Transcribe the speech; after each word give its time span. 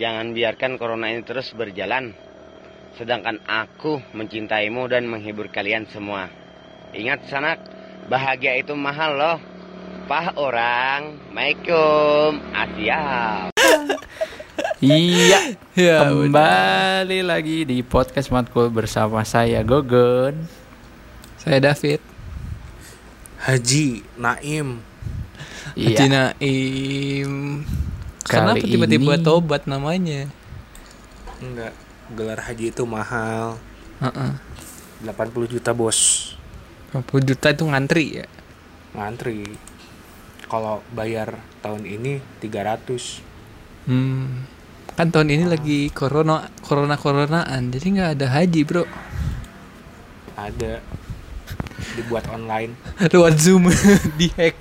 Jangan 0.00 0.32
biarkan 0.32 0.80
corona 0.80 1.12
ini 1.12 1.20
terus 1.20 1.52
berjalan. 1.52 2.16
Sedangkan 2.96 3.44
aku 3.44 4.00
mencintaimu 4.16 4.88
dan 4.88 5.04
menghibur 5.04 5.52
kalian 5.52 5.84
semua. 5.92 6.32
Ingat 6.96 7.28
sanak, 7.28 7.60
bahagia 8.08 8.56
itu 8.56 8.72
mahal 8.72 9.20
loh. 9.20 9.38
Pah 10.08 10.32
orang, 10.40 11.20
Assalamualaikum, 11.28 12.40
Asia. 12.56 13.04
Iya, 14.80 15.60
Ya, 15.76 16.08
kembali 16.08 17.20
lagi 17.20 17.68
di 17.68 17.84
podcast 17.84 18.32
Matkul 18.32 18.72
bersama 18.72 19.20
saya 19.28 19.60
Gogon. 19.60 20.48
Saya 21.36 21.60
David. 21.60 22.00
Haji 23.44 24.00
Naim 24.16 24.93
Haji 25.74 25.90
Iya, 25.92 26.06
Naim. 26.06 27.32
Kali 28.20 28.30
Kenapa 28.54 28.64
tiba-tiba 28.64 29.12
ini- 29.12 29.22
tobat 29.22 29.62
namanya? 29.64 30.30
enggak 31.36 31.74
gelar 32.10 32.40
haji 32.40 32.70
itu 32.70 32.82
mahal 32.84 33.58
Heeh. 33.98 34.32
80 35.02 35.44
juta 35.46 35.70
bos 35.70 36.32
50 36.90 37.04
juta 37.22 37.50
itu 37.50 37.64
ngantri 37.64 38.04
ya. 38.14 38.26
ngantri 38.92 39.44
kalau 40.44 40.80
bayar 40.88 41.34
tahun 41.60 41.84
ini 41.84 42.22
300 42.38 43.20
Hmm. 43.84 44.46
Kan 44.94 45.10
tahun 45.10 45.28
ini 45.28 45.44
lagi 45.44 45.90
corona 45.90 46.48
corona 46.60 46.94
coronaan, 46.94 47.68
jadi 47.68 47.86
nggak 47.90 48.10
ada 48.14 48.26
haji 48.30 48.60
bro. 48.62 48.86
ada 50.34 50.80
dibuat 51.94 52.24
online 52.26 52.72
Lewat 53.12 53.36
zoom 53.36 53.68
di 54.18 54.32
hack. 54.32 54.56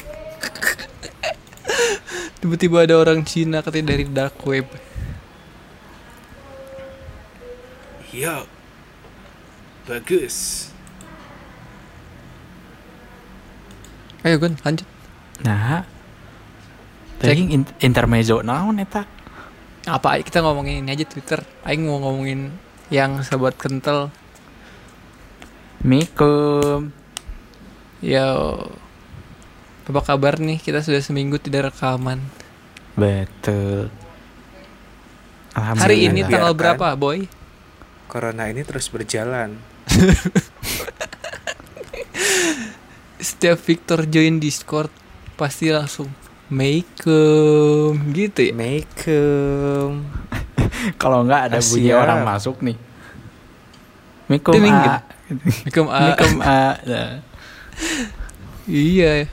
Tiba-tiba 2.43 2.83
ada 2.83 2.99
orang 2.99 3.23
Cina 3.23 3.63
katanya 3.63 3.95
dari 3.95 4.03
dark 4.03 4.35
web. 4.43 4.67
iya 8.13 8.45
bagus 9.89 10.69
Ayo 14.23 14.39
Gun, 14.39 14.55
lanjut. 14.63 14.87
nah, 15.43 15.83
tadi 17.19 17.43
in- 17.51 17.75
intermezzo 17.83 18.39
naon 18.39 18.79
eta? 18.79 19.03
Apa 19.83 20.19
kita 20.23 20.39
ngomongin 20.39 20.79
ini 20.79 20.95
aja 20.95 21.03
Twitter. 21.03 21.43
Aing 21.67 21.83
mau 21.83 21.99
ngomongin 21.99 22.55
yang 22.87 23.19
sobat 23.19 23.59
kental. 23.59 24.15
Mikum. 25.83 26.95
Yo. 27.99 28.31
Apa 29.83 30.01
kabar 30.01 30.39
nih? 30.39 30.59
Kita 30.63 30.79
sudah 30.79 31.03
seminggu 31.03 31.39
tidak 31.39 31.73
rekaman. 31.75 32.23
Betul. 32.95 33.91
Hari 35.53 36.09
ini 36.09 36.25
tanggal 36.25 36.55
Biarkan. 36.55 36.59
berapa, 36.59 36.87
Boy? 36.97 37.29
corona 38.13 38.45
ini 38.45 38.61
terus 38.61 38.93
berjalan 38.93 39.57
Setiap 43.17 43.57
Victor 43.57 44.05
join 44.05 44.37
Discord 44.37 44.93
pasti 45.33 45.73
langsung 45.73 46.13
Maikum 46.53 47.97
gitu 48.13 48.45
ya. 48.45 48.53
Maikum 48.53 50.05
Kalau 51.01 51.25
nggak 51.25 51.49
ada 51.49 51.57
bunyi 51.57 51.95
orang 51.95 52.21
masuk 52.21 52.61
nih. 52.61 52.77
Mikum 54.29 54.53
Tining 54.53 54.75
A. 54.77 55.01
Maikum 55.65 55.87
A. 55.95 56.01
Mikum 56.13 56.33
A. 56.43 56.61
Iya. 58.69 59.25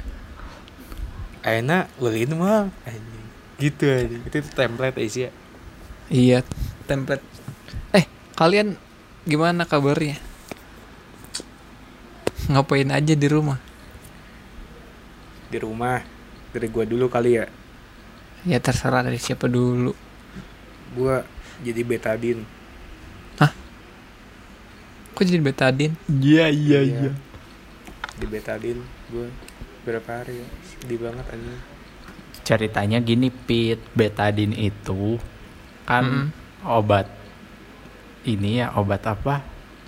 Enak 1.42 1.88
ulin 1.96 2.32
mah 2.34 2.68
Anjing. 2.84 3.26
gitu 3.56 3.84
aja 3.86 4.16
itu 4.20 4.38
template 4.50 4.98
aja 4.98 5.28
Iya, 6.10 6.42
template. 6.84 7.22
Eh, 7.94 8.02
kalian 8.34 8.74
gimana 9.22 9.62
kabarnya? 9.62 10.18
Ngapain 12.46 12.90
aja 12.90 13.14
di 13.14 13.28
rumah? 13.30 13.62
di 15.46 15.58
rumah 15.58 15.98
dari 16.50 16.66
gua 16.66 16.82
dulu 16.82 17.06
kali 17.06 17.34
ya 17.34 17.46
Ya 18.42 18.58
terserah 18.58 19.02
dari 19.02 19.18
siapa 19.18 19.46
dulu. 19.46 19.90
gua 20.94 21.22
jadi 21.60 21.82
betadin 21.82 22.42
Kok 25.10 25.26
jadi 25.26 25.42
betadin? 25.42 25.92
Iya 26.08 26.48
iya 26.48 26.80
Iya. 26.80 27.10
di 28.16 28.26
betadin 28.26 28.78
gua 29.10 29.26
berapa 29.80 30.10
hari 30.10 30.40
ya 30.40 30.48
sedih 30.70 30.98
banget 31.00 31.26
anjing 31.28 31.60
Ceritanya 32.40 32.98
gini 32.98 33.30
Pit, 33.30 33.78
betadin 33.92 34.50
itu 34.50 35.20
kan 35.84 36.02
Mm-mm. 36.02 36.26
obat 36.66 37.06
ini 38.22 38.58
ya 38.58 38.74
obat 38.74 39.06
apa? 39.06 39.40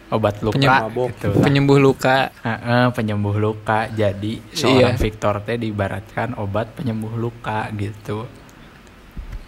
Obat 0.09 0.39
luka 0.41 0.55
Penyemabuk. 0.55 1.09
gitu 1.11 1.27
lah. 1.33 1.43
Penyembuh 1.43 1.79
luka. 1.81 2.17
Heeh, 2.39 2.85
penyembuh 2.93 3.33
luka. 3.35 3.89
Jadi 3.89 4.45
seorang 4.53 4.95
Iya. 4.95 5.01
Victor 5.01 5.41
teh 5.41 5.57
diibaratkan 5.57 6.37
obat 6.37 6.71
penyembuh 6.77 7.17
luka 7.17 7.67
gitu. 7.73 8.29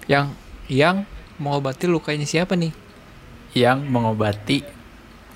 Yang 0.09 0.32
yang 0.66 0.97
mengobati 1.37 1.84
lukanya 1.84 2.25
siapa 2.25 2.56
nih? 2.56 2.72
Yang 3.53 3.78
mengobati 3.87 4.65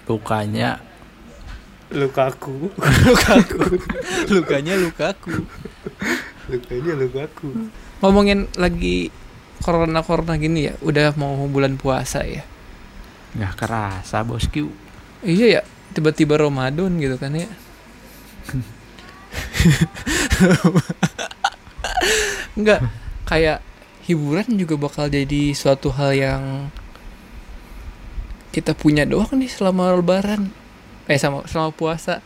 lukanya 0.04 0.80
lukaku 1.88 2.68
lukaku. 3.08 3.80
Lukanya 4.28 4.74
lukaku. 4.76 5.44
lukanya 6.48 6.92
lukaku 6.96 7.48
Ngomongin 8.00 8.48
lagi 8.56 9.10
corona-corona 9.60 10.38
gini 10.38 10.70
ya, 10.70 10.74
udah 10.84 11.12
mau 11.18 11.34
bulan 11.50 11.74
puasa 11.74 12.22
ya. 12.22 12.46
nggak 13.34 13.54
kerasa 13.58 14.22
bosku. 14.24 14.70
Iya 15.20 15.60
ya, 15.60 15.62
tiba-tiba 15.92 16.38
Ramadan 16.38 16.94
gitu 17.02 17.18
kan 17.18 17.34
ya. 17.34 17.50
Enggak, 22.58 22.86
kayak 23.26 23.58
hiburan 24.06 24.46
juga 24.56 24.78
bakal 24.78 25.10
jadi 25.10 25.52
suatu 25.52 25.90
hal 25.92 26.14
yang 26.14 26.42
kita 28.54 28.72
punya 28.72 29.04
doang 29.04 29.34
nih 29.36 29.50
selama 29.50 29.92
lebaran. 29.98 30.54
Eh 31.08 31.18
sama 31.18 31.48
selama 31.48 31.72
puasa. 31.72 32.20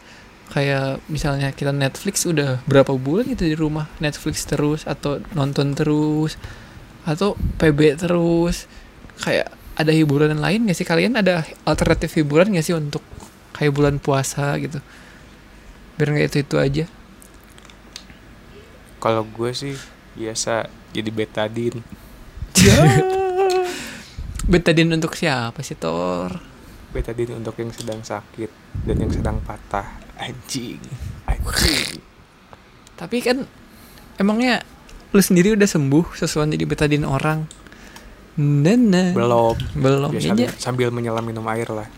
Kayak 0.52 1.00
misalnya 1.08 1.48
kita 1.56 1.72
Netflix 1.72 2.28
udah 2.28 2.60
berapa 2.68 2.92
bulan 2.98 3.32
gitu 3.32 3.48
di 3.48 3.56
rumah. 3.56 3.88
Netflix 4.02 4.44
terus 4.44 4.84
atau 4.84 5.22
nonton 5.32 5.72
terus 5.72 6.36
atau 7.08 7.38
PB 7.56 8.02
terus. 8.02 8.68
Kayak 9.22 9.54
ada 9.78 9.92
hiburan 9.94 10.36
lain 10.36 10.68
gak 10.68 10.76
sih? 10.76 10.84
Kalian 10.84 11.16
ada 11.16 11.46
alternatif 11.64 12.12
hiburan 12.20 12.52
gak 12.52 12.66
sih 12.66 12.76
untuk 12.76 13.00
kayak 13.56 13.72
bulan 13.72 13.96
puasa 13.96 14.52
gitu? 14.60 14.82
Biar 15.96 16.12
nggak 16.12 16.28
itu 16.28 16.38
itu 16.44 16.56
aja. 16.60 16.84
Kalau 19.00 19.24
gue 19.24 19.50
sih 19.56 19.72
biasa 20.12 20.68
jadi 20.92 21.08
betadin 21.08 21.80
betadin 24.52 24.92
untuk 24.92 25.16
siapa 25.16 25.64
sih 25.64 25.72
Tor 25.72 26.51
betadin 26.92 27.32
untuk 27.34 27.56
yang 27.58 27.72
sedang 27.72 28.04
sakit 28.04 28.50
dan 28.84 28.96
yang 29.00 29.10
sedang 29.10 29.36
patah. 29.42 29.98
Anjing. 30.20 30.78
Anjing. 31.26 31.98
Tapi 32.94 33.16
kan 33.24 33.48
emangnya 34.20 34.62
lu 35.10 35.20
sendiri 35.24 35.56
udah 35.56 35.66
sembuh 35.66 36.14
sesuai 36.14 36.52
jadi 36.54 36.64
betadin 36.68 37.04
orang? 37.08 37.48
Nana 38.38 39.12
belum. 39.12 39.56
Belum. 39.76 40.10
Biasa 40.12 40.32
aja 40.36 40.48
sambil 40.56 40.88
menyelam 40.88 41.24
minum 41.24 41.44
air 41.48 41.68
lah. 41.68 41.88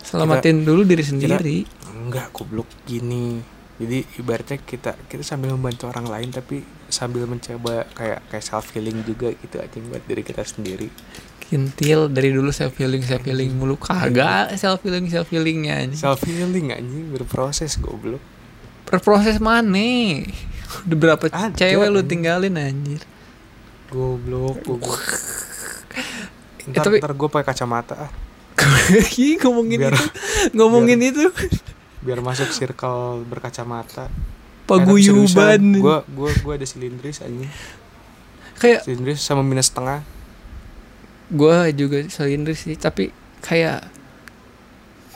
Selamatin 0.00 0.64
dulu 0.64 0.84
diri 0.84 1.04
sendiri. 1.04 1.68
Enggak 1.92 2.32
goblok 2.32 2.68
gini. 2.88 3.40
Jadi 3.76 4.04
ibaratnya 4.16 4.58
kita 4.64 4.96
kita 5.08 5.20
sambil 5.20 5.52
membantu 5.52 5.92
orang 5.92 6.08
lain 6.08 6.28
tapi 6.32 6.64
sambil 6.88 7.24
mencoba 7.24 7.84
kayak 7.92 8.20
kayak 8.28 8.44
self 8.44 8.72
healing 8.72 9.04
juga 9.04 9.32
gitu 9.32 9.56
anjing 9.60 9.84
buat 9.88 10.02
diri 10.04 10.22
kita 10.24 10.42
sendiri. 10.42 10.88
Kintil 11.48 12.12
dari 12.12 12.28
dulu 12.28 12.52
self 12.52 12.76
healing 12.76 13.00
self 13.00 13.24
healing 13.24 13.56
mulu. 13.56 13.76
Kagak 13.76 14.52
self 14.56 14.84
healing 14.84 15.08
self 15.08 15.28
healingnya 15.32 15.88
self 15.96 16.20
healing 16.24 16.72
anjing 16.72 17.08
berproses 17.12 17.76
goblok. 17.80 18.20
Berproses 18.88 19.40
mana? 19.40 20.24
Udah 20.84 20.96
berapa 20.96 21.24
Ada, 21.32 21.56
cewek 21.56 21.88
lu 21.88 22.00
tinggalin 22.04 22.56
anjir? 22.56 23.00
Goblok 23.88 24.60
goblok. 24.64 25.00
Ntar, 26.68 26.84
tapi- 26.84 27.00
ntar 27.00 27.12
gue 27.16 27.28
pakai 27.32 27.46
kacamata. 27.52 27.96
Ah 28.58 29.08
ngomongin 29.46 29.78
Biar- 29.80 29.94
itu. 29.94 30.04
Ngomongin 30.58 31.00
itu. 31.00 31.24
biar 31.98 32.22
masuk 32.22 32.50
circle 32.54 33.26
berkacamata 33.26 34.06
paguyuban. 34.68 35.80
gue 35.80 35.96
gue 36.04 36.30
gue 36.44 36.52
ada 36.52 36.66
silindris 36.68 37.24
anjing. 37.24 37.48
Kayak 38.60 38.84
silindris 38.84 39.24
sama 39.24 39.40
minus 39.40 39.72
setengah. 39.72 40.04
Gua 41.28 41.68
juga 41.72 42.04
silindris 42.08 42.64
sih 42.64 42.76
tapi 42.76 43.12
kayak 43.44 43.84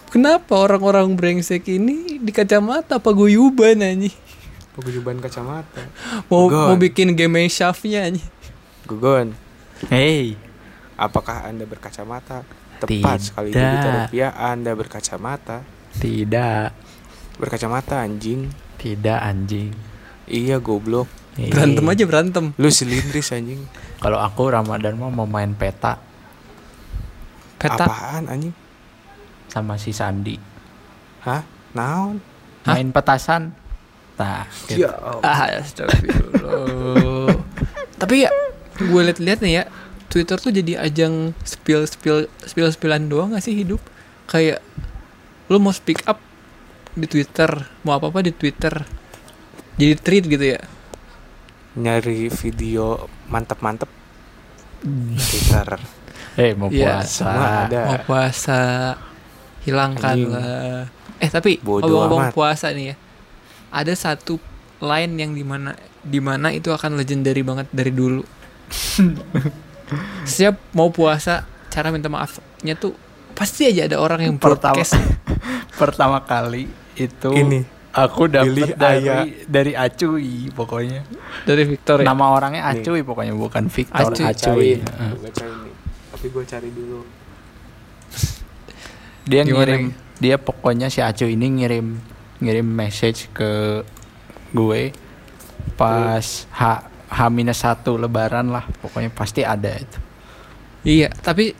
kenapa 0.08 0.56
orang-orang 0.56 1.12
brengsek 1.16 1.68
ini 1.68 2.20
di 2.20 2.32
kacamata 2.32 2.96
paguyuban 2.96 3.80
anjing? 3.84 4.16
Paguyuban 4.72 5.20
kacamata. 5.20 5.84
Mau 6.32 6.48
Gon. 6.48 6.72
mau 6.72 6.76
bikin 6.80 7.12
game 7.12 7.44
shaft-nya 7.52 8.08
anjing. 8.08 8.28
Gugon. 8.88 9.36
Hey, 9.92 10.38
apakah 10.96 11.44
anda 11.44 11.68
berkacamata? 11.68 12.46
Tepat 12.82 13.30
sekali 13.30 13.54
Tidak. 13.54 13.62
juta 13.62 13.88
rupiah 13.94 14.30
anda 14.34 14.72
berkacamata. 14.74 15.62
Tidak, 15.92 16.72
berkacamata 17.36 18.00
anjing 18.00 18.48
tidak 18.76 19.18
anjing. 19.18 19.72
iya 20.24 20.56
goblok 20.56 21.08
Hey. 21.32 21.48
Berantem 21.48 21.80
aja 21.86 22.04
berantem. 22.04 22.44
lu 22.52 22.68
silindris 22.68 23.32
anjing 23.32 23.64
Kalau 23.96 24.20
aku 24.20 24.52
Ramadan 24.52 25.00
mah 25.00 25.08
mau 25.08 25.24
main 25.24 25.52
peta 25.52 25.96
Peta. 27.56 27.84
apaan 27.84 28.28
anjing 28.28 28.52
sama 29.46 29.76
si 29.76 29.92
Sandi. 29.92 30.36
hah 31.20 31.40
naon 31.72 32.20
Hah? 32.62 32.76
Main 32.76 32.92
petasan. 32.92 33.50
Nah, 34.14 34.46
gitu. 34.68 34.86
ya 34.86 34.94
Allah. 34.94 35.18
Ah, 35.26 35.58
astagfirullah. 35.58 37.34
Tapi 37.96 38.22
ya 38.22 38.30
gue 38.78 39.00
liat-liat 39.02 39.42
nih 39.42 39.52
ya, 39.52 39.64
Twitter 40.06 40.38
tuh 40.38 40.54
jadi 40.54 40.78
ajang 40.78 41.34
spill 41.42 41.82
spill 41.84 42.30
spill 42.38 42.70
spillan 42.70 43.10
doang 43.10 43.34
gak 43.34 43.42
sih 43.42 43.56
hidup? 43.56 43.82
Kayak 44.24 44.62
lu 45.48 45.58
mau 45.58 45.74
speak 45.74 46.06
up 46.06 46.22
di 46.92 47.06
Twitter, 47.08 47.50
mau 47.84 47.96
apa 47.96 48.12
apa 48.12 48.20
di 48.20 48.32
Twitter. 48.32 48.72
Jadi 49.80 49.94
tweet 49.98 50.24
gitu 50.28 50.46
ya. 50.56 50.60
nyari 51.72 52.28
video 52.28 53.08
mantep-mantep 53.32 53.88
Twitter 55.08 55.80
Eh, 56.36 56.52
mau 56.52 56.68
Iya, 56.68 57.00
puasa. 57.00 57.08
semua 57.08 57.48
ada. 57.64 57.80
Mau 57.88 57.98
puasa 58.04 58.60
hilangkan. 59.64 60.16
Eh 61.16 61.30
tapi 61.32 61.60
ngomong-ngomong 61.64 62.32
puasa 62.32 62.72
nih 62.72 62.92
ya. 62.92 62.96
Ada 63.72 63.96
satu 63.96 64.36
line 64.80 65.12
yang 65.16 65.32
di 65.32 65.44
mana 65.44 65.72
di 66.02 66.20
mana 66.20 66.52
itu 66.52 66.68
akan 66.72 67.00
legendary 67.00 67.40
banget 67.40 67.72
dari 67.72 67.92
dulu. 67.92 68.20
Setiap 70.28 70.56
mau 70.72 70.88
puasa, 70.88 71.44
cara 71.68 71.92
minta 71.92 72.08
maafnya 72.08 72.76
tuh 72.76 72.96
pasti 73.32 73.68
aja 73.68 73.88
ada 73.88 73.96
orang 74.00 74.20
yang 74.24 74.34
Pertama, 74.36 74.80
pertama 75.80 76.20
kali 76.24 76.68
itu 76.96 77.30
Ini, 77.32 77.60
aku 77.92 78.28
dapat 78.28 78.76
dari 78.76 79.08
Aya. 79.08 79.24
dari 79.48 79.72
Acuy 79.76 80.48
pokoknya. 80.52 81.04
dari 81.48 81.64
Victor 81.64 82.02
ya. 82.02 82.08
Nama 82.08 82.24
orangnya 82.32 82.62
Nih. 82.72 82.82
Acuy 82.82 83.00
pokoknya 83.04 83.34
bukan 83.36 83.68
Victor 83.68 84.12
Acuy. 84.12 84.24
Acuy. 84.28 84.70
Cari 85.32 85.48
nih. 85.64 85.74
tapi 86.12 86.26
gue 86.30 86.44
cari 86.46 86.70
dulu 86.70 87.00
Dia 89.26 89.42
Gimana 89.42 89.54
ngirim 89.54 89.82
dia 90.22 90.36
pokoknya 90.38 90.86
si 90.86 91.02
Acuy 91.02 91.34
ini 91.34 91.62
ngirim 91.62 91.98
ngirim 92.42 92.66
message 92.66 93.30
ke 93.34 93.82
gue 94.54 94.94
pas 95.74 96.26
H 96.52 96.62
H-1 97.12 97.84
lebaran 98.00 98.48
lah 98.48 98.64
pokoknya 98.80 99.12
pasti 99.12 99.44
ada 99.44 99.68
itu. 99.76 99.98
Iya, 100.82 101.12
tapi 101.12 101.52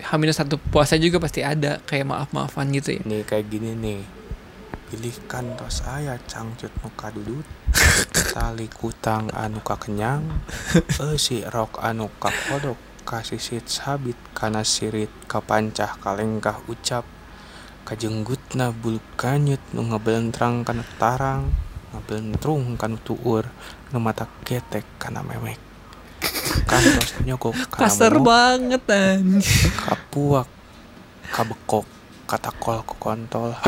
H 0.00 0.10
satu 0.36 0.60
puasa 0.60 1.00
juga 1.00 1.16
pasti 1.16 1.40
ada 1.40 1.80
kayak 1.88 2.04
maaf-maafan 2.04 2.68
gitu 2.72 3.00
ya. 3.00 3.02
nih 3.04 3.22
kayak 3.24 3.46
gini 3.48 3.72
nih 3.76 4.00
pilihkan 4.90 5.54
tos 5.54 5.86
aya 5.86 6.18
cangcut 6.26 6.74
nuka 6.82 7.14
dudut. 7.14 7.46
Tali 8.34 8.66
kutang 8.66 9.30
anu 9.30 9.62
kenyang 9.62 10.26
si 11.14 11.46
rok 11.46 11.78
anu 11.78 12.10
kodok 12.18 13.06
kasisit 13.06 13.70
sabit 13.70 14.18
kana 14.34 14.66
sirit 14.66 15.10
kapancah 15.30 15.94
kalengkah 16.02 16.58
ucap. 16.66 17.06
Kajenggutna 17.86 18.74
bulu 18.74 18.98
kanyut 19.14 19.62
nu 19.70 19.86
ngabelentrang 19.86 20.66
kana 20.66 20.82
tarang. 20.98 21.46
Ngabelentrung 21.94 22.74
kana 22.74 22.98
tuur 22.98 23.46
nu 23.94 24.02
mata 24.02 24.26
ketek 24.42 24.98
kana 24.98 25.22
memek. 25.22 25.58
Kantos 26.66 27.14
nyogok 27.22 27.54
kana 27.70 27.86
Kasar 27.86 28.14
banget 28.18 28.84
anjing. 28.90 29.72
kapuak 29.86 30.46
kabekok 31.30 31.99
katakol 32.30 32.86
ku 32.86 32.94
kontol. 33.02 33.58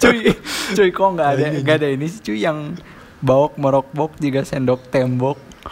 Cuy 0.00 0.32
cuy 0.72 0.88
kok 0.88 1.08
nggak 1.12 1.28
ada 1.36 1.46
nggak 1.60 1.76
ada 1.76 1.88
ini 1.92 2.08
sih 2.08 2.24
cuy 2.24 2.40
yang 2.40 2.72
bawok 3.20 3.60
merokbok 3.60 4.16
juga 4.16 4.40
sendok 4.48 4.88
tembok. 4.88 5.36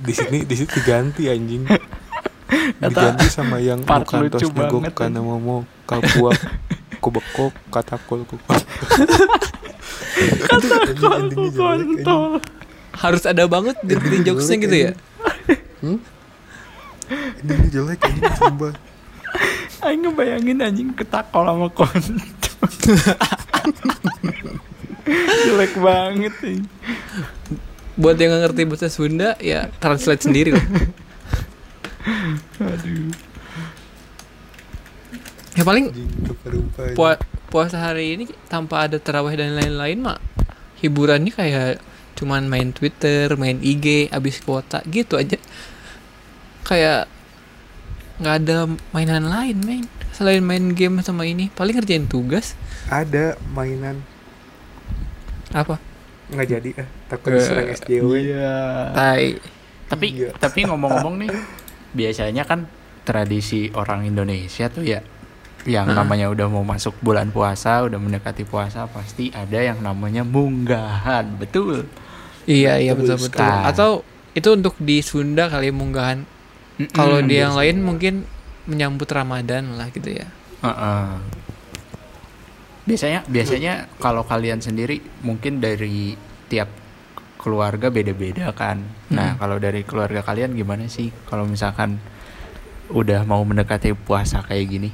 Di 0.00 0.16
sini 0.16 0.42
di 0.42 0.54
sini 0.58 0.70
diganti 0.74 1.30
anjing. 1.30 1.70
Diganti 2.82 3.30
sama 3.30 3.62
yang 3.62 3.86
part 3.86 4.02
bukan 4.08 4.26
tos 4.32 4.42
nyogok 4.42 4.90
banget, 4.90 4.94
kana 4.96 5.20
momo 5.22 5.62
kapuak 5.86 6.34
kubekok 6.98 7.54
katakol 7.70 8.26
ku 8.26 8.34
katakol 10.50 11.30
ku 11.30 11.46
kontol. 11.54 12.42
Harus 12.90 13.22
ada 13.28 13.46
banget 13.46 13.78
bikin 13.86 14.26
jokesnya 14.26 14.56
gitu 14.58 14.76
ya. 14.90 14.98
Ini 17.42 17.66
jelek 17.72 18.00
anjing 18.04 18.32
sumpah. 18.36 18.74
Aing 19.80 20.04
ngebayangin 20.04 20.58
anjing 20.60 20.90
ketakol 20.92 21.48
sama 21.48 21.68
kontol 21.72 22.20
jelek 25.48 25.72
banget 25.80 26.34
nih 26.44 26.60
Buat 27.96 28.16
yang 28.20 28.32
nggak 28.32 28.42
ngerti 28.48 28.62
bahasa 28.68 28.88
Sunda 28.92 29.36
ya 29.40 29.68
translate 29.80 30.24
sendiri 30.24 30.56
lah. 30.56 30.66
Ya 35.52 35.62
paling 35.66 35.92
pua- 36.96 37.20
puasa 37.52 37.76
hari 37.76 38.16
ini 38.16 38.24
tanpa 38.48 38.88
ada 38.88 38.96
terawih 38.96 39.36
dan 39.36 39.52
lain-lain 39.58 39.98
mah 40.00 40.18
hiburannya 40.80 41.32
kayak 41.34 41.82
cuman 42.16 42.48
main 42.48 42.72
Twitter, 42.72 43.32
main 43.36 43.60
IG, 43.60 44.08
abis 44.12 44.40
kuota 44.40 44.80
gitu 44.88 45.16
aja. 45.20 45.36
Kayak 46.62 47.08
nggak 48.18 48.34
ada 48.38 48.56
mainan 48.90 49.24
lain, 49.24 49.56
main. 49.60 49.84
Selain 50.10 50.40
main 50.40 50.70
game 50.70 51.00
sama 51.00 51.24
ini, 51.24 51.48
paling 51.50 51.72
ngerjain 51.72 52.04
tugas 52.04 52.52
ada 52.86 53.38
mainan 53.48 54.02
apa? 55.50 55.78
nggak 56.30 56.46
jadi 56.46 56.70
ah 56.78 56.88
takut 57.08 57.30
Eh, 57.30 57.36
diserang 57.36 57.66
SJW 57.68 58.10
iya 58.22 58.54
Tai. 58.94 59.26
tapi 59.86 60.06
Iya. 60.14 60.30
tapi 60.32 60.62
ngomong-ngomong 60.62 61.18
nih 61.18 61.30
biasanya 61.90 62.46
kan 62.46 62.70
tradisi 63.02 63.66
orang 63.74 64.06
Indonesia 64.06 64.70
tuh 64.70 64.86
ya 64.86 65.02
yang 65.66 65.90
Hah? 65.90 65.98
namanya 65.98 66.30
udah 66.30 66.46
mau 66.46 66.62
masuk 66.62 66.94
bulan 66.98 67.34
puasa 67.34 67.82
udah 67.82 67.98
mendekati 67.98 68.46
puasa 68.46 68.86
pasti 68.86 69.34
ada 69.34 69.58
yang 69.58 69.82
namanya 69.82 70.22
munggahan 70.22 71.34
betul 71.34 71.90
Iya, 72.46 72.78
iya 72.78 72.92
Betul 72.94 73.18
betul. 73.20 73.42
Atau 73.42 73.90
itu 74.32 74.48
untuk 74.48 74.74
di 74.78 75.02
Sunda 75.02 75.46
kali 75.46 75.70
munggahan. 75.70 76.24
Kalau 76.88 77.20
Mm-mm. 77.20 77.28
di 77.28 77.36
yang 77.36 77.52
lain 77.52 77.76
mungkin 77.80 78.14
menyambut 78.64 79.06
Ramadan 79.06 79.76
lah 79.76 79.90
gitu 79.90 80.10
ya. 80.10 80.28
Heeh. 80.60 81.08
biasanya 82.80 83.22
biasanya 83.24 83.72
kalau 83.96 84.24
kalian 84.24 84.58
sendiri 84.58 84.98
mungkin 85.20 85.62
dari 85.62 86.16
tiap 86.48 86.66
keluarga 87.38 87.86
beda-beda 87.86 88.50
kan 88.50 88.82
nah 89.08 89.32
Hmm. 89.32 89.38
kalau 89.38 89.56
dari 89.56 89.86
keluarga 89.86 90.20
kalian 90.20 90.52
gimana 90.52 90.90
sih 90.90 91.08
kalau 91.24 91.46
misalkan 91.46 92.02
udah 92.90 93.22
mau 93.22 93.40
mendekati 93.40 93.94
puasa 93.94 94.42
kayak 94.42 94.66
gini 94.66 94.90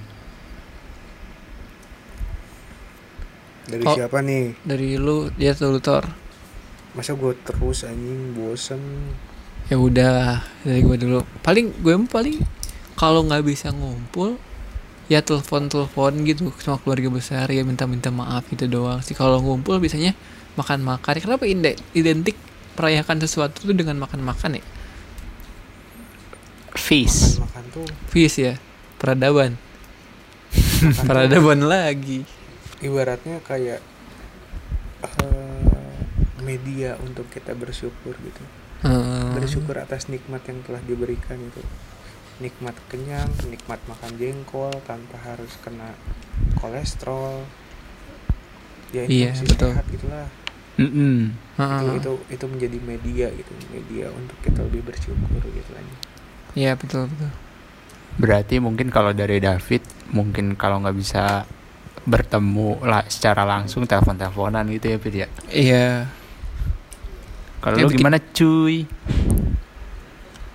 dari 3.67 3.83
Oh. 3.83 3.95
siapa 3.97 4.21
nih 4.21 4.55
Dari 4.63 4.95
lu 4.95 5.31
dia 5.33 5.57
Tor. 5.57 6.05
masa 6.93 7.13
gue 7.13 7.33
terus 7.43 7.83
anjing 7.83 8.33
bosen 8.33 8.81
Ya 9.67 9.77
udah 9.77 10.43
dari 10.63 10.81
gue 10.83 10.97
dulu. 10.97 11.27
Paling 11.43 11.75
gue 11.83 11.95
paling 12.07 12.39
kalau 12.95 13.27
nggak 13.27 13.43
bisa 13.45 13.75
ngumpul 13.75 14.39
ya 15.07 15.23
telepon-telepon 15.23 16.27
gitu 16.27 16.51
sama 16.59 16.83
keluarga 16.83 17.09
besar 17.11 17.47
ya 17.51 17.63
minta-minta 17.63 18.11
maaf 18.15 18.47
gitu 18.51 18.67
doang 18.71 19.03
sih. 19.03 19.15
Kalau 19.15 19.43
ngumpul 19.43 19.79
biasanya 19.83 20.15
makan-makan. 20.55 21.19
Kenapa 21.19 21.45
inde- 21.45 21.79
identik 21.93 22.39
merayakan 22.79 23.19
sesuatu 23.23 23.67
tuh 23.67 23.75
dengan 23.75 23.99
makan-makan 23.99 24.63
ya? 24.63 24.65
feast 26.77 27.41
makan 27.43 27.65
tuh 27.73 27.89
Fish 28.13 28.37
ya, 28.39 28.61
peradaban. 29.01 29.57
makan 30.85 31.03
Peradaban 31.09 31.65
lagi. 31.67 32.23
ibaratnya 32.79 33.41
kayak 33.43 33.81
eh, 35.03 35.36
media 36.47 36.95
untuk 37.03 37.27
kita 37.29 37.53
bersyukur 37.53 38.15
gitu 38.17 38.45
Hmm. 38.77 39.33
bersyukur 39.33 39.81
atas 39.81 40.07
nikmat 40.07 40.45
yang 40.45 40.61
telah 40.61 40.79
diberikan 40.81 41.41
itu 41.41 41.65
nikmat 42.39 42.77
kenyang 42.87 43.33
nikmat 43.49 43.81
makan 43.85 44.13
jengkol 44.15 44.69
tanpa 44.85 45.17
harus 45.19 45.49
kena 45.59 45.97
kolesterol 46.55 47.41
ya 48.93 49.09
Iya, 49.09 49.33
masih 49.33 49.49
betul. 49.49 49.71
sehat 49.73 49.87
gitulah 49.89 50.29
Mm-mm. 50.77 51.33
itu, 51.33 51.57
Heeh. 51.57 51.97
itu 51.97 52.13
itu 52.31 52.45
menjadi 52.47 52.79
media 52.79 53.27
gitu 53.33 53.53
media 53.73 54.07
untuk 54.13 54.37
kita 54.45 54.61
lebih 54.63 54.85
bersyukur 54.85 55.41
gitu 55.43 55.73
aja 55.73 55.97
Iya 56.53 56.73
betul 56.73 57.09
betul. 57.09 57.33
Berarti 58.17 58.61
mungkin 58.61 58.89
kalau 58.89 59.13
dari 59.13 59.41
David 59.41 59.81
mungkin 60.09 60.53
kalau 60.53 60.81
nggak 60.81 60.97
bisa 60.97 61.45
bertemu 62.05 62.81
lah 62.81 63.05
secara 63.05 63.43
langsung 63.43 63.85
telepon-teleponan 63.85 64.69
gitu 64.71 64.87
ya 64.89 64.97
Fit 64.97 65.15
ya. 65.17 65.29
Iya. 65.49 65.87
Kalau 67.59 67.77
lu 67.79 67.89
gimana 67.89 68.19
cuy? 68.21 68.85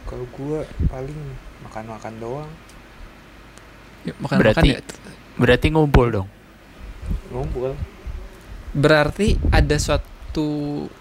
Kalau 0.03 0.25
gua 0.29 0.61
paling 0.87 1.19
makan-makan 1.63 2.13
doang, 2.17 2.51
Ya, 4.01 4.17
makan 4.17 4.33
makan 4.33 4.37
Berarti- 4.41 4.71
ya. 4.71 4.81
Berarti 5.35 5.67
ngumpul 5.69 6.07
dong. 6.11 6.27
ngumpul. 7.29 7.77
Berarti 8.71 9.37
ada 9.49 9.77
suatu 9.77 10.49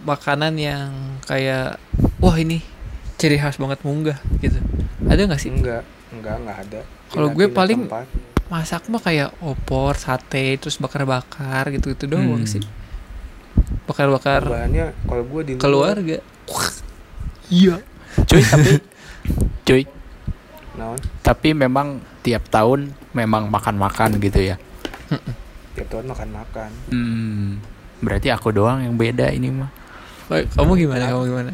makanan 0.01 0.53
yang 0.55 0.91
kayak 1.23 1.81
wah 2.19 2.35
ini 2.35 2.61
ciri 3.17 3.37
khas 3.37 3.57
banget 3.57 3.81
munggah 3.81 4.21
gitu. 4.39 4.61
Ada 5.03 5.27
nggak 5.27 5.41
sih? 5.41 5.49
Enggak, 5.49 5.83
enggak, 6.11 6.35
enggak 6.37 6.57
ada. 6.61 6.81
Kalau 7.09 7.29
gue 7.31 7.47
paling- 7.49 7.89
tempat. 7.89 8.07
Masak 8.47 8.85
mah 8.87 8.99
kayak 8.99 9.31
opor, 9.41 9.95
sate, 9.95 10.59
terus 10.59 10.77
bakar-bakar 10.77 11.71
gitu-gitu 11.71 12.05
doang 12.05 12.37
Hmm. 12.37 12.51
sih. 12.51 12.63
Bakar-bakar 13.91 14.47
Bahannya 14.47 14.95
kalau 15.03 15.23
gua 15.27 15.43
di 15.43 15.53
luar, 15.59 15.63
keluarga. 15.67 16.19
Iya. 17.51 17.77
Cuy 18.31 18.43
tapi 18.47 18.73
cuy 19.67 19.83
naon, 20.79 20.99
tapi 21.27 21.49
memang 21.51 21.99
tiap 22.23 22.47
tahun 22.47 22.95
memang 23.11 23.51
makan-makan 23.51 24.23
gitu 24.23 24.55
ya. 24.55 24.57
tiap 25.75 25.89
tahun 25.91 26.07
makan-makan. 26.15 26.71
Hmm, 26.95 27.59
berarti 27.99 28.31
aku 28.31 28.55
doang 28.55 28.87
yang 28.87 28.95
beda 28.95 29.35
ini 29.35 29.51
mah. 29.51 29.71
Baik, 30.31 30.55
Kamu 30.55 30.79
gimana? 30.79 31.11
Kamu 31.11 31.25
gimana? 31.27 31.53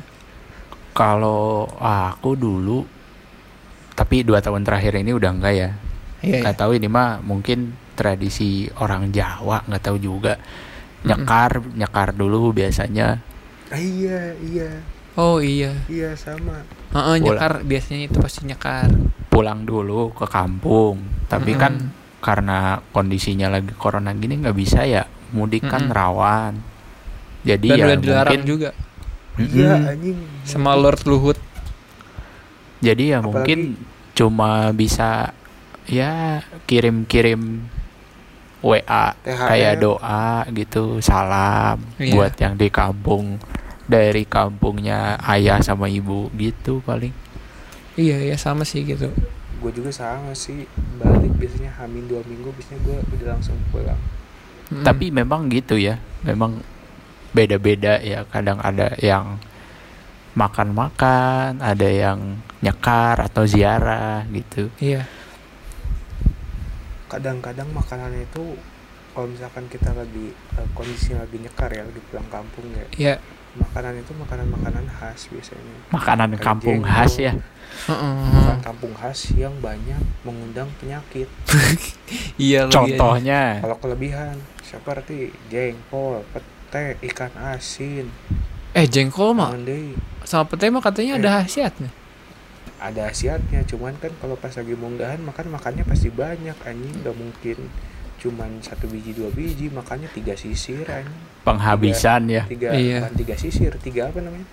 Kalau 0.93 1.65
aku 1.81 2.37
dulu 2.37 2.85
tapi 3.97 4.21
dua 4.21 4.45
tahun 4.45 4.61
terakhir 4.69 5.01
ini 5.01 5.17
udah 5.17 5.31
enggak 5.33 5.55
ya. 5.57 5.71
Iya. 6.21 6.45
Nggak 6.45 6.57
tahu 6.61 6.77
ini 6.77 6.89
mah 6.89 7.25
mungkin 7.25 7.73
tradisi 7.97 8.69
orang 8.77 9.09
Jawa 9.09 9.65
nggak 9.65 9.83
tahu 9.83 9.97
juga. 9.97 10.37
Nyekar, 11.07 11.63
nyekar 11.73 12.09
dulu 12.13 12.51
biasanya. 12.51 13.23
Ah, 13.67 13.79
iya, 13.79 14.35
iya, 14.39 14.71
Oh 15.15 15.39
iya. 15.39 15.73
iya 15.87 16.13
sama. 16.13 16.61
Heeh, 16.93 17.15
Bola. 17.19 17.39
nyekar 17.39 17.53
biasanya 17.63 18.05
itu 18.05 18.19
pasti 18.19 18.45
nyekar. 18.45 18.91
Pulang 19.27 19.63
dulu 19.63 20.13
ke 20.13 20.27
kampung. 20.27 21.01
Tapi 21.27 21.53
Mm-mm. 21.53 21.63
kan 21.63 21.75
karena 22.21 22.59
kondisinya 22.91 23.47
lagi 23.49 23.71
corona 23.73 24.11
gini 24.13 24.39
nggak 24.39 24.53
bisa 24.53 24.83
ya 24.83 25.07
mudik 25.31 25.65
kan 25.65 25.87
Mm-mm. 25.87 25.95
rawan. 25.95 26.55
Jadi 27.43 27.69
Dan 27.71 27.79
ya 27.79 27.85
udah 27.87 27.99
dilarang 27.99 28.31
mungkin 28.35 28.43
juga. 28.45 28.71
Iya, 29.37 29.73
anjing. 29.93 30.19
sama 30.43 30.73
Lord 30.75 31.05
Luhut. 31.05 31.39
Jadi 32.81 33.13
ya 33.13 33.19
Apalagi- 33.19 33.27
mungkin 33.27 33.61
cuma 34.13 34.51
bisa 34.73 35.33
ya 35.87 36.41
kirim-kirim 36.65 37.63
WA 38.65 39.13
THR. 39.21 39.49
kayak 39.49 39.75
doa 39.81 40.45
gitu, 40.53 41.01
salam 41.05 41.81
Iya. 42.01 42.13
buat 42.17 42.33
yang 42.41 42.55
di 42.57 42.69
kampung 42.73 43.37
dari 43.87 44.27
kampungnya 44.27 45.15
ayah 45.31 45.63
sama 45.63 45.87
ibu 45.87 46.29
gitu 46.35 46.83
paling. 46.83 47.15
Iya, 47.97 48.21
iya 48.33 48.37
sama 48.37 48.67
sih 48.67 48.85
gitu. 48.85 49.09
Gue 49.63 49.73
juga 49.73 49.89
sama 49.89 50.37
sih. 50.37 50.69
Balik 51.01 51.33
biasanya 51.41 51.73
hamin 51.81 52.05
dua 52.11 52.21
minggu, 52.27 52.53
biasanya 52.53 52.81
gue 52.85 52.97
udah 53.17 53.27
langsung 53.39 53.57
pulang. 53.73 53.97
Mm. 54.69 54.85
Tapi 54.85 55.05
memang 55.15 55.49
gitu 55.49 55.79
ya, 55.81 55.97
memang 56.27 56.61
beda-beda 57.33 58.03
ya. 58.03 58.27
Kadang 58.29 58.61
ada 58.61 58.93
yang 59.01 59.41
makan-makan, 60.37 61.65
ada 61.65 61.89
yang 61.89 62.37
nyekar 62.61 63.17
atau 63.25 63.49
ziarah 63.49 64.29
gitu. 64.29 64.69
iya. 64.83 65.09
Kadang-kadang 67.07 67.69
makanannya 67.71 68.25
itu 68.25 68.59
kalau 69.11 69.27
misalkan 69.27 69.65
kita 69.67 69.91
lagi 69.91 70.29
eh, 70.53 70.69
kondisinya 70.73 71.23
lagi 71.23 71.37
nyekar 71.39 71.71
ya, 71.71 71.83
lagi 71.83 72.01
pulang 72.05 72.29
kampung 72.29 72.67
ya, 72.69 72.87
Iya. 72.93 73.15
makanan 73.57 73.97
itu 73.97 74.13
makanan-makanan 74.13 74.85
khas 74.87 75.31
biasanya. 75.31 75.77
Makanan 75.89 76.29
Kayak 76.31 76.45
kampung 76.45 76.79
jengkol. 76.79 76.93
khas 76.93 77.13
ya. 77.17 77.33
Heeh. 77.87 78.15
Makanan 78.29 78.61
kampung 78.61 78.93
khas 78.93 79.19
yang 79.33 79.55
banyak 79.59 79.97
mengundang 80.23 80.69
penyakit. 80.77 81.29
Iya 82.39 82.69
lagi. 82.69 82.75
Contohnya 82.95 83.59
Kalau 83.59 83.77
kelebihan 83.77 84.37
seperti 84.61 85.33
jengkol, 85.47 86.21
pete, 86.29 86.87
ikan 87.03 87.33
asin, 87.51 88.07
Eh 88.71 88.85
jengkol 88.85 89.33
mah 89.33 89.57
sama 90.23 90.45
pete 90.45 90.69
mah 90.69 90.79
katanya 90.79 91.17
Eh. 91.17 91.19
ada 91.19 91.31
khasiatnya. 91.41 91.89
Ada 92.77 93.09
asiatnya 93.09 93.65
cuman 93.65 93.97
kan 93.97 94.13
kalau 94.21 94.37
pas 94.37 94.53
lagi 94.53 94.75
munggahan 94.75 95.17
makan 95.19 95.49
makannya 95.49 95.83
pasti 95.83 96.09
banyak 96.09 96.55
anjing 96.61 96.95
nggak 97.01 97.17
mungkin 97.17 97.59
cuman 98.17 98.61
satu 98.61 98.85
biji 98.87 99.13
dua 99.13 99.29
biji 99.29 99.69
makannya 99.69 100.09
tiga 100.11 100.33
sisir 100.35 100.85
anjing 100.85 101.17
penghabisan 101.41 102.29
ya. 102.29 102.43
tiga 102.45 102.73
Iya. 102.73 103.01
bukan 103.01 103.15
tiga 103.17 103.35
sisir 103.37 103.73
tiga 103.79 104.09
apa 104.09 104.21
namanya 104.21 104.49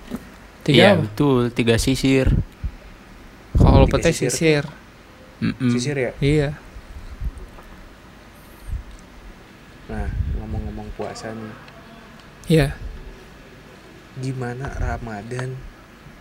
Tiga 0.64 0.80
Iya 0.80 0.90
apa? 0.96 1.02
betul, 1.04 1.42
tiga 1.52 1.76
sisir. 1.76 2.32
Kalau 3.52 3.84
Tiga 3.84 4.00
pete 4.00 4.16
sisir. 4.16 4.32
sisir. 4.32 4.64
Sisir 5.76 5.96
ya 6.00 6.12
Iya. 6.18 6.50
nah 9.84 10.08
ngomong-ngomong 10.40 10.88
puasa 10.96 11.36
nih 11.36 11.54
Iya. 12.50 12.68
gimana 14.16 14.72
Ramadan 14.74 15.56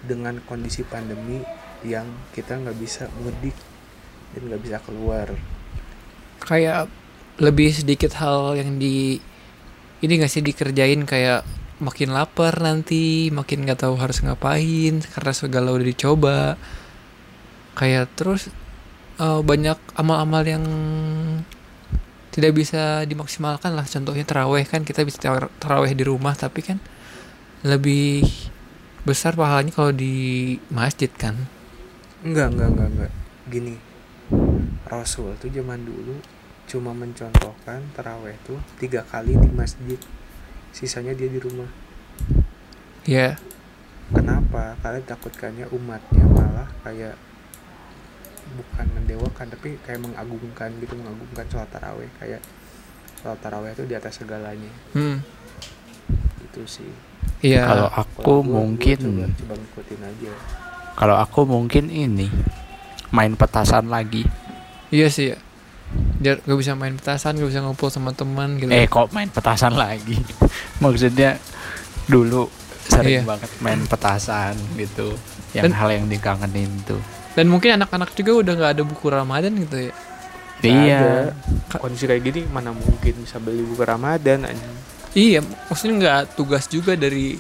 dengan 0.03 0.43
kondisi 0.43 0.83
pandemi 0.83 1.43
yang 1.87 2.07
kita 2.33 2.59
nggak 2.59 2.79
bisa 2.79 3.07
mudik 3.21 3.55
dan 4.33 4.41
nggak 4.49 4.63
bisa 4.63 4.77
keluar. 4.83 5.29
Kayak 6.43 6.91
lebih 7.39 7.73
sedikit 7.73 8.13
hal 8.19 8.59
yang 8.59 8.77
di 8.77 9.19
ini 10.03 10.13
gak 10.19 10.33
sih 10.35 10.43
dikerjain 10.43 11.07
kayak 11.07 11.47
makin 11.79 12.11
lapar 12.11 12.59
nanti, 12.59 13.31
makin 13.31 13.63
nggak 13.63 13.87
tahu 13.87 13.95
harus 13.99 14.19
ngapain 14.23 14.99
karena 15.03 15.33
segala 15.35 15.71
udah 15.71 15.87
dicoba. 15.87 16.39
Kayak 17.79 18.11
terus 18.19 18.51
eh, 19.23 19.41
banyak 19.43 19.79
amal-amal 19.95 20.43
yang 20.43 20.65
tidak 22.35 22.53
bisa 22.59 23.07
dimaksimalkan 23.07 23.79
lah. 23.79 23.87
Contohnya 23.87 24.27
teraweh 24.27 24.67
kan 24.67 24.83
kita 24.83 25.07
bisa 25.07 25.23
teraweh 25.63 25.93
di 25.95 26.03
rumah 26.03 26.35
tapi 26.35 26.67
kan 26.67 26.83
lebih 27.63 28.27
besar 29.07 29.35
pahalanya 29.35 29.75
kalau 29.75 29.91
di 29.95 30.59
masjid 30.71 31.11
kan 31.11 31.35
Enggak, 32.23 32.55
enggak, 32.55 32.69
enggak, 32.71 32.89
enggak. 32.95 33.13
Gini, 33.51 33.75
Rasul 34.87 35.35
tuh 35.43 35.51
zaman 35.51 35.83
dulu 35.83 36.15
cuma 36.71 36.95
mencontohkan 36.95 37.83
terawih 37.93 38.39
tuh 38.47 38.57
tiga 38.79 39.03
kali 39.11 39.35
di 39.35 39.51
masjid, 39.51 39.99
sisanya 40.71 41.13
dia 41.13 41.27
di 41.27 41.43
rumah. 41.43 41.67
ya 43.03 43.35
Kenapa? 44.15 44.79
Karena 44.79 45.03
takutkannya 45.03 45.67
umatnya 45.75 46.25
malah 46.31 46.71
kayak 46.87 47.19
bukan 48.55 48.87
mendewakan 48.95 49.47
tapi 49.51 49.81
kayak 49.83 50.05
mengagungkan 50.05 50.71
gitu, 50.79 50.95
mengagungkan 50.95 51.47
sholat 51.51 51.71
taraweh 51.73 52.11
kayak 52.21 52.39
sholat 53.19 53.39
taraweh 53.43 53.75
itu 53.75 53.83
di 53.89 53.95
atas 53.99 54.23
segalanya. 54.23 54.71
hmm 54.95 55.19
Itu 56.47 56.63
sih. 56.69 56.93
iya 57.43 57.67
Kalau 57.67 57.89
Kalau 57.91 58.07
aku 58.07 58.33
gua 58.47 58.63
mungkin 58.63 58.97
coba, 59.01 59.27
coba 59.35 59.55
ngikutin 59.59 60.01
aja. 60.07 60.33
Kalau 61.03 61.19
aku 61.19 61.43
mungkin 61.45 61.91
ini 61.91 62.31
main 63.11 63.35
petasan 63.35 63.91
lagi. 63.91 64.23
iya 64.89 65.11
sih 65.11 65.35
ya 65.35 65.39
dia 66.17 66.39
gak 66.39 66.55
bisa 66.55 66.73
main 66.73 66.95
petasan 66.95 67.35
gak 67.35 67.51
bisa 67.51 67.61
ngumpul 67.61 67.91
sama 67.91 68.15
teman 68.15 68.55
gitu 68.55 68.71
Eh 68.71 68.87
kok 68.87 69.11
main 69.11 69.27
petasan 69.27 69.75
lagi? 69.75 70.15
Maksudnya 70.85 71.43
dulu 72.07 72.47
sering 72.85 73.21
Iya. 73.21 73.27
banget 73.27 73.51
main 73.59 73.83
petasan 73.83 74.55
gitu. 74.75 75.19
Yang 75.53 75.65
Dan- 75.67 75.77
hal 75.77 75.89
yang 75.93 76.07
dikangenin 76.07 76.71
tuh. 76.87 77.03
dan 77.33 77.49
mungkin 77.49 77.75
anak-anak 77.75 78.13
juga 78.13 78.33
udah 78.39 78.53
nggak 78.55 78.73
ada 78.73 78.85
buku 78.85 79.07
ramadan 79.09 79.53
gitu 79.59 79.77
ya 79.83 79.93
Nggak 80.61 80.69
Iya. 80.79 81.01
ada. 81.67 81.77
Kondisi 81.77 82.05
kayak 82.07 82.23
gini 82.23 82.41
mana 82.47 82.71
mungkin 82.71 83.15
bisa 83.19 83.37
beli 83.37 83.65
buku 83.65 83.83
Ramadan 83.83 84.45
anjing. 84.45 84.77
iya 85.13 85.41
maksudnya 85.67 85.95
nggak 85.99 86.37
tugas 86.37 86.65
juga 86.67 86.93
dari 86.95 87.37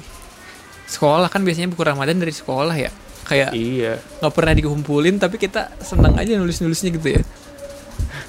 sekolah 0.87 1.28
kan 1.28 1.40
biasanya 1.40 1.69
buku 1.69 1.81
ramadan 1.83 2.16
dari 2.16 2.33
sekolah 2.33 2.73
ya 2.75 2.88
kayak 3.23 3.50
Iya. 3.55 4.02
nggak 4.19 4.35
pernah 4.35 4.55
dikumpulin 4.55 5.17
tapi 5.17 5.38
kita 5.38 5.71
senang 5.79 6.19
aja 6.19 6.35
nulis 6.35 6.59
nulisnya 6.59 6.91
gitu 6.93 7.09
ya. 7.19 7.23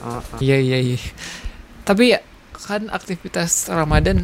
Heeh. 0.03 0.21
iya 0.43 0.57
iya 0.59 0.77
iya. 0.79 0.99
Tapi 1.83 2.13
ya 2.15 2.19
kan 2.55 2.87
aktivitas 2.87 3.67
ramadan 3.67 4.23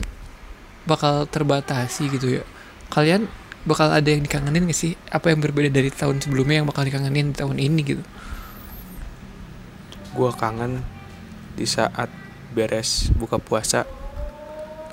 bakal 0.87 1.27
terbatasi 1.27 2.07
gitu 2.13 2.39
ya. 2.39 2.43
Kalian 2.89 3.27
bakal 3.67 3.91
ada 3.91 4.07
yang 4.07 4.23
dikangenin 4.23 4.71
gak 4.71 4.79
sih? 4.79 4.95
Apa 5.11 5.29
yang 5.29 5.43
berbeda 5.43 5.69
dari 5.69 5.91
tahun 5.91 6.23
sebelumnya 6.23 6.63
yang 6.63 6.67
bakal 6.67 6.87
dikangenin 6.87 7.31
di 7.31 7.35
tahun 7.37 7.57
ini 7.59 7.81
gitu? 7.83 8.03
Gua 10.15 10.33
kangen 10.33 10.81
di 11.53 11.67
saat 11.67 12.09
beres 12.49 13.11
buka 13.13 13.37
puasa 13.37 13.85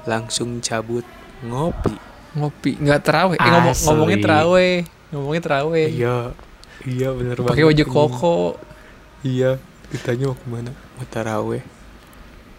langsung 0.04 0.60
cabut 0.60 1.02
ngopi. 1.40 1.94
ngopi 2.36 2.76
nggak 2.76 3.00
teraweh 3.00 3.36
eh, 3.40 3.48
ngomong, 3.48 3.76
ngomongin 3.88 4.18
teraweh 4.20 4.74
ngomongin 5.08 5.40
teraweh 5.40 5.88
Iya. 5.88 6.34
Iya 6.82 7.08
bener 7.10 7.40
pakai 7.40 7.64
baju 7.64 7.84
koko 7.84 8.36
Iya, 9.20 9.58
ditanya 9.88 10.30
mau 10.30 10.36
ke 10.36 10.46
mana? 10.46 10.70
Mau 10.94 11.06
taraweh. 11.08 11.62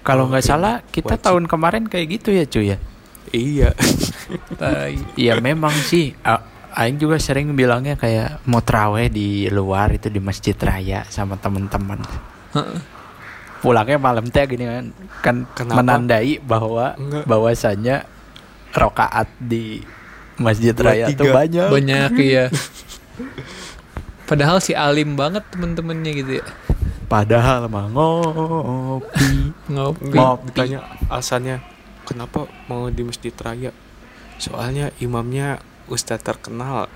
Kalau 0.01 0.27
nggak 0.27 0.41
salah 0.41 0.83
kita 0.85 1.15
Wajib. 1.15 1.23
tahun 1.23 1.43
kemarin 1.45 1.83
kayak 1.85 2.07
gitu 2.13 2.29
ya 2.31 2.43
cuy 2.43 2.65
ya. 2.67 2.77
Iya. 3.29 3.69
Iya 5.15 5.39
memang 5.39 5.71
sih. 5.71 6.11
A- 6.21 6.43
Aing 6.73 6.97
juga 6.97 7.17
sering 7.17 7.53
bilangnya 7.53 7.95
kayak 7.95 8.43
mau 8.43 8.59
teraweh 8.59 9.07
di 9.07 9.47
luar 9.47 9.89
itu 9.91 10.07
di 10.07 10.19
masjid 10.19 10.53
raya 10.53 11.07
sama 11.07 11.33
teman-teman. 11.33 12.03
Heeh. 12.53 12.79
Pulangnya 13.57 13.97
malam 13.97 14.27
teh 14.27 14.45
gini 14.45 14.63
kan, 14.63 14.85
kan 15.19 15.35
Kenapa? 15.55 15.81
menandai 15.81 16.37
bahwa 16.37 16.93
Enggak. 16.93 17.23
bahwasanya 17.25 18.05
rokaat 18.69 19.25
di 19.39 19.81
masjid 20.37 20.73
Dua, 20.73 20.93
raya 20.93 21.05
tuh 21.13 21.29
banyak. 21.29 21.67
Banyak 21.69 22.11
ya. 22.37 22.45
Padahal 24.27 24.59
si 24.59 24.75
alim 24.77 25.15
banget 25.15 25.43
temen-temennya 25.49 26.11
gitu 26.13 26.31
ya. 26.41 26.45
Padahal 27.07 27.71
mah 27.71 27.87
ngopi. 27.87 29.55
Ngopi. 29.71 30.11
Ngopi. 30.11 30.45
Ditanya 30.51 30.79
alasannya 31.07 31.63
kenapa 32.03 32.47
mau 32.67 32.91
di 32.91 33.01
masjid 33.07 33.31
raya? 33.39 33.71
Soalnya 34.37 34.91
imamnya 34.99 35.63
ustadz 35.87 36.23
terkenal. 36.23 36.91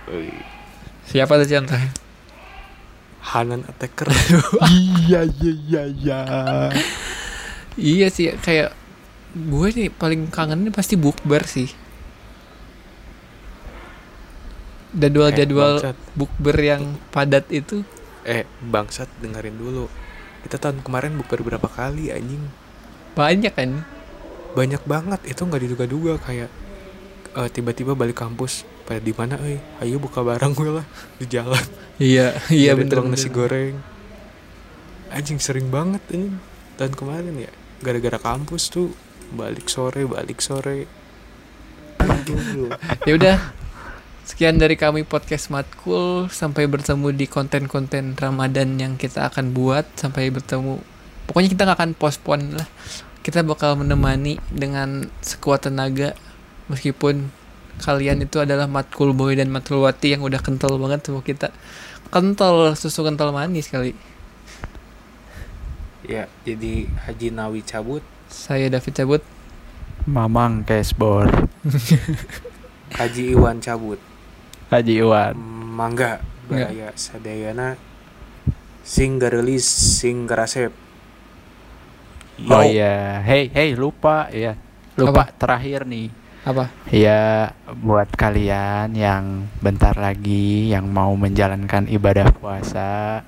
Siapa 1.07 1.39
tuh 1.39 1.47
contohnya? 1.47 1.91
Hanan 3.21 3.63
Attacker. 3.69 4.09
iya 5.05 5.23
iya 5.23 5.53
iya 5.69 5.83
iya. 5.87 6.19
Iya 7.79 8.07
sih 8.11 8.33
kayak 8.35 8.75
gue 9.31 9.67
nih 9.71 9.87
paling 9.93 10.27
kangennya 10.27 10.75
pasti 10.75 10.99
bukber 10.99 11.47
sih. 11.47 11.71
Jadwal-jadwal 14.91 15.79
Eh, 15.81 15.95
bukber 16.13 16.57
yang 16.59 16.99
padat 17.09 17.47
itu 17.47 17.83
eh, 18.21 18.43
bangsat 18.59 19.07
dengerin 19.19 19.55
dulu. 19.55 19.87
Kita 20.43 20.57
tahun 20.57 20.83
kemarin 20.83 21.15
bukber 21.15 21.41
berapa 21.41 21.67
kali 21.67 22.11
anjing? 22.11 22.43
banyak 23.11 23.51
kan? 23.51 23.83
Banyak 24.55 24.83
banget. 24.83 25.19
Itu 25.27 25.47
nggak 25.47 25.61
diduga-duga 25.63 26.19
kayak 26.19 26.51
eh, 27.31 27.49
tiba-tiba 27.49 27.95
balik 27.95 28.19
kampus 28.19 28.67
pada 28.83 28.99
di 28.99 29.13
mana 29.15 29.39
eh 29.47 29.61
ayo 29.79 30.01
buka 30.01 30.19
barang 30.19 30.51
gue 30.51 30.71
lah 30.81 30.85
di 31.15 31.25
jalan 31.29 31.63
Iya, 31.95 32.33
iya 32.51 32.73
bener, 32.75 32.99
bener. 32.99 33.13
nasi 33.13 33.29
goreng 33.29 33.77
anjing 35.07 35.37
sering 35.37 35.69
banget 35.69 36.01
ini 36.11 36.33
tahun 36.75 36.97
kemarin 36.97 37.35
ya 37.39 37.51
gara-gara 37.79 38.17
kampus 38.17 38.67
tuh 38.67 38.91
balik 39.31 39.69
sore 39.69 40.03
balik 40.03 40.43
sore. 40.43 40.89
Ya 43.07 43.13
udah. 43.15 43.37
Sekian 44.31 44.55
dari 44.55 44.79
kami 44.79 45.03
podcast 45.03 45.51
Matkul 45.51 46.31
sampai 46.31 46.63
bertemu 46.63 47.11
di 47.11 47.27
konten-konten 47.27 48.15
Ramadan 48.15 48.79
yang 48.79 48.95
kita 48.95 49.27
akan 49.27 49.51
buat 49.51 49.83
sampai 49.99 50.31
bertemu. 50.31 50.79
Pokoknya 51.27 51.51
kita 51.51 51.67
nggak 51.67 51.75
akan 51.75 51.91
postpone 51.99 52.55
lah. 52.55 52.63
Kita 53.27 53.43
bakal 53.43 53.75
menemani 53.75 54.39
dengan 54.47 55.11
sekuat 55.19 55.67
tenaga 55.67 56.15
meskipun 56.71 57.27
kalian 57.83 58.23
itu 58.23 58.39
adalah 58.39 58.71
Matkul 58.71 59.11
Boy 59.11 59.35
dan 59.35 59.51
Matkul 59.51 59.83
Wati 59.83 60.15
yang 60.15 60.23
udah 60.23 60.39
kental 60.39 60.79
banget 60.79 61.03
sama 61.03 61.19
kita. 61.27 61.51
Kental 62.07 62.71
susu 62.79 63.03
kental 63.03 63.35
manis 63.35 63.67
kali. 63.67 63.91
ya 66.07 66.31
jadi 66.47 66.87
Haji 66.87 67.35
Nawi 67.35 67.67
cabut 67.67 68.01
Saya 68.31 68.71
David 68.71 68.95
cabut. 68.95 69.21
Mamang 70.07 70.63
cashbor. 70.63 71.27
Haji 72.95 73.35
Iwan 73.35 73.59
cabut 73.59 73.99
Haji 74.71 75.03
Iwan. 75.03 75.35
Mangga. 75.75 76.23
Baraya 76.47 76.91
Sadayana 76.95 77.79
sing 78.83 79.15
garelis 79.21 79.63
sing 79.63 80.27
garasep 80.27 80.73
Oh 82.49 82.65
iya, 82.65 83.21
hey 83.21 83.47
hey 83.53 83.77
lupa 83.77 84.27
ya. 84.33 84.57
Lupa 84.97 85.29
Apa? 85.29 85.35
terakhir 85.37 85.85
nih. 85.85 86.09
Apa? 86.41 86.73
Ya 86.89 87.53
buat 87.69 88.09
kalian 88.17 88.97
yang 88.97 89.45
bentar 89.61 89.93
lagi 89.93 90.73
yang 90.73 90.89
mau 90.89 91.13
menjalankan 91.13 91.85
ibadah 91.85 92.33
puasa 92.33 93.21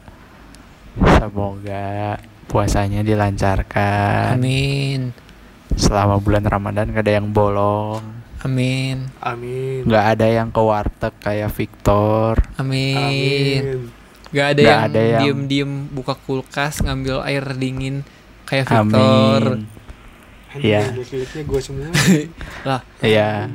semoga 0.98 2.18
puasanya 2.50 3.06
dilancarkan. 3.06 4.34
Amin. 4.34 5.14
Selama 5.78 6.18
bulan 6.18 6.46
Ramadan 6.46 6.90
gak 6.90 7.06
ada 7.06 7.14
yang 7.22 7.30
bolong, 7.34 8.02
Amin. 8.44 9.08
amin 9.18 9.84
nggak 9.84 10.06
ada 10.14 10.28
yang 10.28 10.50
ke 10.50 10.60
warteg 10.60 11.14
kayak 11.18 11.50
Victor. 11.50 12.44
Amin. 12.56 12.98
amin 12.98 13.66
Gak 14.30 14.48
ada 14.50 14.60
Nggak 14.60 14.74
yang 14.74 14.84
ada 14.84 15.02
yang- 15.02 15.22
diem-diem 15.22 15.72
buka 15.90 16.18
kulkas 16.18 16.82
ngambil 16.82 17.22
air 17.22 17.46
dingin 17.54 18.02
kayak 18.44 18.66
Victor. 18.66 19.42
Amin. 19.62 19.70
Iya. 20.54 20.90
gue 21.40 21.62
semua 21.62 21.90
Lah, 22.68 22.82
Ya, 23.00 23.50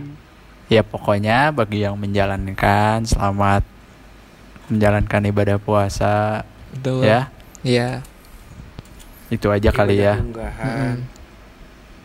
ya 0.66 0.83
pokoknya 0.83 1.51
bagi 1.51 1.83
yang 1.83 1.94
menjalankan 1.94 3.03
selamat 3.05 3.62
menjalankan 4.66 5.22
ibadah 5.27 5.59
puasa 5.59 6.46
betul. 6.70 7.03
ya. 7.03 7.27
Iya. 7.61 8.03
Itu 9.29 9.51
aja 9.51 9.68
kali 9.68 9.98
ya. 9.98 10.14
unggahan 10.16 11.03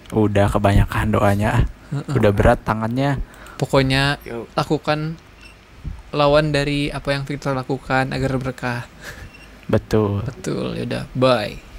Udah 0.10 0.46
kebanyakan 0.48 1.10
doanya. 1.10 1.66
Mm-mm. 1.94 2.18
Udah 2.18 2.32
berat 2.34 2.60
tangannya. 2.66 3.22
Pokoknya 3.62 4.18
Yuk. 4.26 4.50
lakukan 4.58 5.14
lawan 6.14 6.50
dari 6.50 6.90
apa 6.90 7.14
yang 7.14 7.24
Victor 7.26 7.54
lakukan 7.54 8.10
agar 8.10 8.38
berkah. 8.42 8.82
Betul. 9.70 10.26
Betul, 10.26 10.78
yaudah. 10.78 11.06
Bye. 11.14 11.73